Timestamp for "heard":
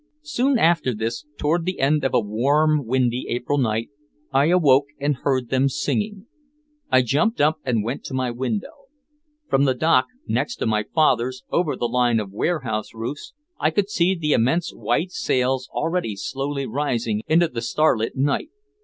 5.17-5.49